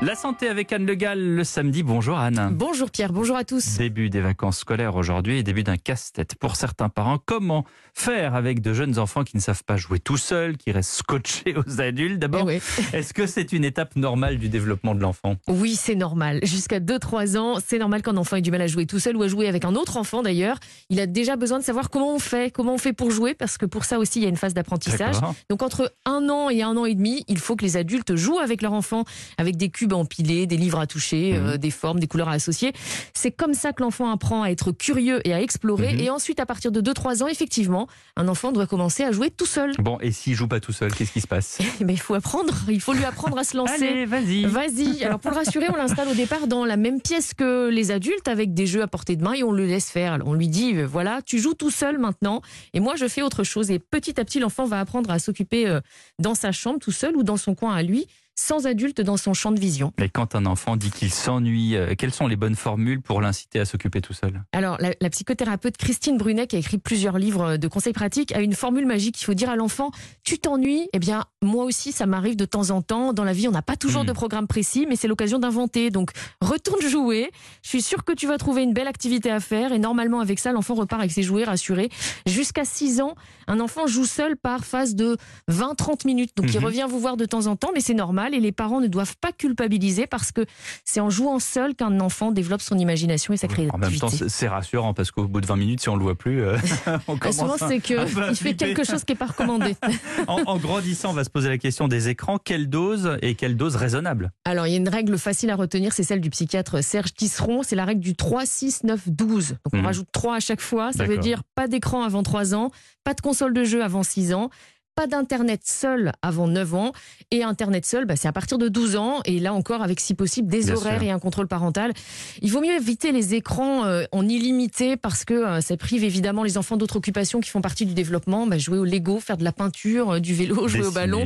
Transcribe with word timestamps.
La 0.00 0.14
santé 0.14 0.46
avec 0.48 0.72
Anne 0.72 0.86
Le 0.86 0.94
Gall 0.94 1.18
le 1.18 1.42
samedi. 1.42 1.82
Bonjour 1.82 2.16
Anne. 2.18 2.50
Bonjour 2.52 2.88
Pierre, 2.88 3.12
bonjour 3.12 3.34
à 3.36 3.42
tous. 3.42 3.78
Début 3.78 4.10
des 4.10 4.20
vacances 4.20 4.58
scolaires 4.58 4.94
aujourd'hui 4.94 5.38
et 5.38 5.42
début 5.42 5.64
d'un 5.64 5.76
casse-tête 5.76 6.36
pour 6.36 6.54
certains 6.54 6.88
parents. 6.88 7.18
Comment 7.18 7.64
faire 7.94 8.36
avec 8.36 8.62
de 8.62 8.72
jeunes 8.72 9.00
enfants 9.00 9.24
qui 9.24 9.36
ne 9.36 9.42
savent 9.42 9.64
pas 9.64 9.76
jouer 9.76 9.98
tout 9.98 10.16
seuls, 10.16 10.56
qui 10.56 10.70
restent 10.70 10.92
scotchés 10.92 11.56
aux 11.56 11.80
adultes? 11.80 12.20
D'abord, 12.20 12.48
Eh 12.48 12.60
est-ce 12.92 13.12
que 13.12 13.26
c'est 13.26 13.52
une 13.52 13.64
étape 13.64 13.96
normale 13.96 14.38
du 14.38 14.48
développement 14.48 14.94
de 14.94 15.00
l'enfant? 15.00 15.34
Oui, 15.48 15.74
c'est 15.74 15.96
normal. 15.96 16.38
Jusqu'à 16.44 16.78
2-3 16.78 17.36
ans, 17.36 17.58
c'est 17.66 17.78
normal 17.80 18.02
qu'un 18.02 18.16
enfant 18.16 18.36
ait 18.36 18.40
du 18.40 18.52
mal 18.52 18.62
à 18.62 18.68
jouer 18.68 18.86
tout 18.86 19.00
seul 19.00 19.16
ou 19.16 19.24
à 19.24 19.28
jouer 19.28 19.48
avec 19.48 19.64
un 19.64 19.74
autre 19.74 19.96
enfant 19.96 20.22
d'ailleurs. 20.22 20.60
Il 20.90 21.00
a 21.00 21.06
déjà 21.06 21.34
besoin 21.34 21.58
de 21.58 21.64
savoir 21.64 21.90
comment 21.90 22.14
on 22.14 22.20
fait, 22.20 22.52
comment 22.52 22.74
on 22.74 22.78
fait 22.78 22.92
pour 22.92 23.10
jouer, 23.10 23.34
parce 23.34 23.58
que 23.58 23.66
pour 23.66 23.84
ça 23.84 23.98
aussi, 23.98 24.20
il 24.20 24.22
y 24.22 24.26
a 24.26 24.28
une 24.28 24.36
phase 24.36 24.54
d'apprentissage. 24.54 25.16
Donc 25.50 25.62
entre 25.62 25.92
un 26.06 26.28
an 26.28 26.50
et 26.50 26.62
un 26.62 26.76
an 26.76 26.84
et 26.84 26.94
demi, 26.94 27.24
il 27.26 27.38
faut 27.38 27.56
que 27.56 27.64
les 27.64 27.76
adultes 27.76 28.14
jouent 28.14 28.38
avec 28.38 28.62
leur 28.62 28.74
enfant, 28.74 29.04
avec 29.38 29.56
des 29.56 29.70
cubes 29.70 29.87
empilés, 29.94 30.46
des 30.46 30.56
livres 30.56 30.78
à 30.78 30.86
toucher, 30.86 31.32
Mhm. 31.38 31.46
euh, 31.46 31.56
des 31.56 31.70
formes, 31.70 31.98
des 32.00 32.06
couleurs 32.06 32.28
à 32.28 32.32
associer. 32.32 32.72
C'est 33.14 33.30
comme 33.32 33.54
ça 33.54 33.72
que 33.72 33.82
l'enfant 33.82 34.10
apprend 34.10 34.42
à 34.42 34.48
être 34.50 34.72
curieux 34.72 35.20
et 35.26 35.32
à 35.34 35.40
explorer. 35.40 35.94
Mhm. 35.94 36.00
Et 36.00 36.10
ensuite, 36.10 36.40
à 36.40 36.46
partir 36.46 36.72
de 36.72 36.80
2-3 36.80 37.22
ans, 37.22 37.28
effectivement, 37.28 37.86
un 38.16 38.28
enfant 38.28 38.52
doit 38.52 38.66
commencer 38.66 39.04
à 39.04 39.12
jouer 39.12 39.30
tout 39.30 39.46
seul. 39.46 39.72
Bon, 39.78 39.98
et 40.00 40.12
s'il 40.12 40.34
joue 40.34 40.48
pas 40.48 40.60
tout 40.60 40.72
seul, 40.72 40.92
qu'est-ce 40.94 41.12
qui 41.12 41.20
se 41.20 41.26
passe? 41.26 41.58
Mais 41.84 41.92
il 41.94 42.00
faut 42.00 42.14
apprendre, 42.14 42.54
il 42.68 42.80
faut 42.80 42.92
lui 42.92 43.04
apprendre 43.04 43.38
à 43.38 43.44
se 43.44 43.56
lancer. 43.56 43.88
Allez, 43.88 44.06
vas-y. 44.06 44.44
Vas-y. 44.44 45.04
Alors 45.04 45.18
pour 45.20 45.30
le 45.30 45.36
rassurer, 45.36 45.66
on 45.72 45.76
l'installe 45.76 46.08
au 46.08 46.14
départ 46.14 46.46
dans 46.46 46.64
la 46.64 46.76
même 46.76 47.00
pièce 47.00 47.34
que 47.34 47.68
les 47.68 47.90
adultes 47.90 48.28
avec 48.28 48.54
des 48.54 48.66
jeux 48.66 48.82
à 48.82 48.86
portée 48.88 49.16
de 49.16 49.22
main 49.22 49.32
et 49.34 49.42
on 49.42 49.52
le 49.52 49.66
laisse 49.66 49.90
faire. 49.90 50.12
Alors, 50.12 50.28
on 50.28 50.34
lui 50.34 50.48
dit 50.48 50.74
euh, 50.76 50.86
voilà, 50.86 51.20
tu 51.24 51.38
joues 51.38 51.54
tout 51.54 51.70
seul 51.70 51.98
maintenant 51.98 52.42
et 52.74 52.80
moi 52.80 52.94
je 52.96 53.06
fais 53.08 53.22
autre 53.22 53.44
chose. 53.44 53.70
Et 53.70 53.78
petit 53.78 54.18
à 54.20 54.24
petit, 54.24 54.38
l'enfant 54.40 54.64
va 54.66 54.80
apprendre 54.80 55.10
à 55.10 55.18
s'occuper 55.18 55.66
euh, 55.68 55.80
dans 56.18 56.34
sa 56.34 56.52
chambre 56.52 56.78
tout 56.78 56.92
seul 56.92 57.16
ou 57.16 57.22
dans 57.22 57.36
son 57.36 57.54
coin 57.54 57.74
à 57.74 57.82
lui, 57.82 58.06
sans 58.40 58.66
adulte 58.68 59.00
dans 59.00 59.16
son 59.16 59.34
champ 59.34 59.50
de 59.50 59.58
vision. 59.58 59.92
Mais 59.98 60.08
quand 60.08 60.36
un 60.36 60.46
enfant 60.46 60.76
dit 60.76 60.92
qu'il 60.92 61.10
s'ennuie, 61.10 61.74
euh, 61.74 61.94
quelles 61.98 62.12
sont 62.12 62.28
les 62.28 62.36
bonnes 62.36 62.54
formules 62.54 63.00
pour 63.02 63.20
l'inciter 63.20 63.58
à 63.58 63.64
s'occuper 63.64 64.00
tout 64.00 64.12
seul? 64.12 64.42
Alors, 64.52 64.76
la, 64.80 64.90
la 65.00 65.10
psychothérapeute 65.10 65.76
Christine 65.76 66.16
Brunet, 66.18 66.46
qui 66.46 66.54
a 66.54 66.60
écrit 66.60 66.78
plusieurs 66.78 67.18
livres 67.18 67.56
de 67.56 67.66
conseils 67.68 67.92
pratiques, 67.92 68.30
a 68.32 68.40
une 68.40 68.52
formule 68.54 68.86
magique. 68.86 69.20
Il 69.20 69.24
faut 69.24 69.34
dire 69.34 69.50
à 69.50 69.56
l'enfant 69.56 69.90
Tu 70.22 70.38
t'ennuies? 70.38 70.88
Eh 70.92 71.00
bien, 71.00 71.24
moi 71.42 71.64
aussi, 71.64 71.90
ça 71.90 72.06
m'arrive 72.06 72.36
de 72.36 72.44
temps 72.44 72.70
en 72.70 72.80
temps. 72.80 73.12
Dans 73.12 73.24
la 73.24 73.32
vie, 73.32 73.48
on 73.48 73.52
n'a 73.52 73.62
pas 73.62 73.76
toujours 73.76 74.04
Mm. 74.04 74.06
de 74.06 74.12
programme 74.12 74.46
précis, 74.46 74.86
mais 74.88 74.94
c'est 74.94 75.08
l'occasion 75.08 75.40
d'inventer. 75.40 75.90
Donc, 75.90 76.10
retourne 76.40 76.80
jouer. 76.82 77.30
Je 77.64 77.70
suis 77.70 77.82
sûre 77.82 78.04
que 78.04 78.12
tu 78.12 78.28
vas 78.28 78.38
trouver 78.38 78.62
une 78.62 78.72
belle 78.72 78.86
activité 78.86 79.32
à 79.32 79.40
faire. 79.40 79.72
Et 79.72 79.80
normalement, 79.80 80.20
avec 80.20 80.38
ça, 80.38 80.52
l'enfant 80.52 80.74
repart 80.74 81.00
avec 81.00 81.10
ses 81.10 81.24
jouets 81.24 81.42
rassurés. 81.44 81.88
Jusqu'à 82.26 82.64
6 82.64 83.00
ans, 83.00 83.16
un 83.48 83.58
enfant 83.58 83.88
joue 83.88 84.04
seul 84.06 84.36
par 84.36 84.64
phase 84.64 84.94
de 84.94 85.16
20-30 85.48 86.04
minutes. 86.04 86.30
Donc, 86.36 86.46
il 86.52 86.58
Mhm. 86.60 86.64
revient 86.64 86.86
vous 86.88 87.00
voir 87.00 87.16
de 87.16 87.24
temps 87.24 87.46
en 87.48 87.56
temps, 87.56 87.70
mais 87.74 87.80
c'est 87.80 87.94
normal. 87.94 88.27
Et 88.34 88.40
les 88.40 88.52
parents 88.52 88.80
ne 88.80 88.86
doivent 88.86 89.16
pas 89.20 89.32
culpabiliser 89.32 90.06
parce 90.06 90.32
que 90.32 90.44
c'est 90.84 91.00
en 91.00 91.10
jouant 91.10 91.38
seul 91.38 91.74
qu'un 91.74 92.00
enfant 92.00 92.30
développe 92.32 92.60
son 92.62 92.78
imagination 92.78 93.32
et 93.34 93.36
sa 93.36 93.46
créativité. 93.48 93.74
En 93.74 93.78
même 93.78 93.98
temps, 93.98 94.08
c'est 94.10 94.48
rassurant 94.48 94.94
parce 94.94 95.10
qu'au 95.10 95.24
bout 95.26 95.40
de 95.40 95.46
20 95.46 95.56
minutes, 95.56 95.80
si 95.80 95.88
on 95.88 95.96
le 95.96 96.02
voit 96.02 96.14
plus, 96.14 96.42
euh, 96.42 96.56
on 97.08 97.16
Ah, 97.20 97.32
souvent, 97.32 97.44
commence 97.44 97.62
à- 97.62 97.68
c'est 97.68 97.80
qu'il 97.80 97.96
fait 98.34 98.54
quelque 98.54 98.84
chose 98.84 99.04
qui 99.04 99.12
n'est 99.12 99.16
pas 99.18 99.26
recommandé. 99.26 99.74
En, 100.26 100.42
en 100.46 100.56
grandissant, 100.58 101.10
on 101.10 101.14
va 101.14 101.24
se 101.24 101.30
poser 101.30 101.48
la 101.48 101.58
question 101.58 101.88
des 101.88 102.08
écrans. 102.08 102.38
Quelle 102.38 102.68
dose 102.68 103.16
et 103.22 103.34
quelle 103.34 103.56
dose 103.56 103.76
raisonnable? 103.76 104.30
Alors, 104.44 104.66
il 104.66 104.70
y 104.72 104.74
a 104.74 104.78
une 104.78 104.88
règle 104.88 105.16
facile 105.18 105.50
à 105.50 105.56
retenir, 105.56 105.92
c'est 105.92 106.02
celle 106.02 106.20
du 106.20 106.30
psychiatre 106.30 106.82
Serge 106.82 107.14
Tisseron. 107.14 107.62
C'est 107.62 107.76
la 107.76 107.84
règle 107.84 108.00
du 108.00 108.14
3, 108.14 108.44
6, 108.46 108.84
9, 108.84 109.08
12. 109.08 109.50
Donc, 109.50 109.56
on 109.72 109.76
Mhm. 109.78 109.86
rajoute 109.86 110.08
3 110.12 110.36
à 110.36 110.40
chaque 110.40 110.60
fois. 110.60 110.92
Ça 110.92 111.04
veut 111.04 111.18
dire 111.18 111.42
pas 111.54 111.68
d'écran 111.68 112.02
avant 112.02 112.22
3 112.22 112.54
ans, 112.54 112.70
pas 113.04 113.14
de 113.14 113.20
console 113.20 113.52
de 113.54 113.64
jeu 113.64 113.82
avant 113.82 114.02
6 114.02 114.34
ans. 114.34 114.50
Pas 114.98 115.06
d'internet 115.06 115.60
seul 115.64 116.10
avant 116.22 116.48
9 116.48 116.74
ans 116.74 116.92
et 117.30 117.44
internet 117.44 117.86
seul, 117.86 118.04
bah, 118.04 118.16
c'est 118.16 118.26
à 118.26 118.32
partir 118.32 118.58
de 118.58 118.66
12 118.68 118.96
ans 118.96 119.20
et 119.26 119.38
là 119.38 119.54
encore 119.54 119.80
avec 119.80 120.00
si 120.00 120.12
possible 120.14 120.50
des 120.50 120.64
Bien 120.64 120.74
horaires 120.74 120.98
sûr. 120.98 121.08
et 121.08 121.12
un 121.12 121.20
contrôle 121.20 121.46
parental. 121.46 121.92
Il 122.42 122.50
vaut 122.50 122.60
mieux 122.60 122.74
éviter 122.74 123.12
les 123.12 123.34
écrans 123.34 123.84
euh, 123.84 124.06
en 124.10 124.26
illimité 124.26 124.96
parce 124.96 125.24
que 125.24 125.34
euh, 125.34 125.60
ça 125.60 125.76
prive 125.76 126.02
évidemment 126.02 126.42
les 126.42 126.58
enfants 126.58 126.76
d'autres 126.76 126.96
occupations 126.96 127.38
qui 127.38 127.48
font 127.48 127.60
partie 127.60 127.86
du 127.86 127.94
développement, 127.94 128.48
bah, 128.48 128.58
jouer 128.58 128.76
au 128.76 128.84
Lego, 128.84 129.20
faire 129.20 129.36
de 129.36 129.44
la 129.44 129.52
peinture, 129.52 130.14
euh, 130.14 130.18
du 130.18 130.34
vélo, 130.34 130.66
jouer 130.68 130.84
au 130.84 130.90
ballon. 130.90 131.24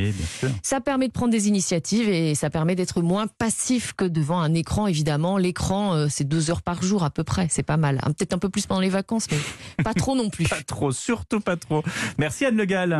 Ça 0.62 0.82
permet 0.82 1.08
de 1.08 1.12
prendre 1.12 1.32
des 1.32 1.48
initiatives 1.48 2.10
et 2.10 2.34
ça 2.34 2.50
permet 2.50 2.74
d'être 2.74 3.00
moins 3.00 3.26
passif 3.26 3.94
que 3.96 4.04
devant 4.04 4.40
un 4.40 4.52
écran, 4.52 4.86
évidemment. 4.86 5.38
L'écran, 5.38 6.08
c'est 6.10 6.28
deux 6.28 6.50
heures 6.50 6.60
par 6.60 6.82
jour 6.82 7.04
à 7.04 7.10
peu 7.10 7.24
près. 7.24 7.46
C'est 7.48 7.62
pas 7.62 7.78
mal. 7.78 8.00
Hein, 8.02 8.12
Peut-être 8.12 8.34
un 8.34 8.38
peu 8.38 8.50
plus 8.50 8.66
pendant 8.66 8.82
les 8.82 8.90
vacances, 8.90 9.28
mais 9.30 9.82
pas 9.82 9.94
trop 9.94 10.14
non 10.14 10.28
plus. 10.28 10.44
Pas 10.52 10.62
trop, 10.66 10.92
surtout 10.92 11.40
pas 11.40 11.56
trop. 11.56 11.82
Merci 12.18 12.44
Anne 12.44 12.56
Le 12.56 12.66
Gall. 12.66 12.90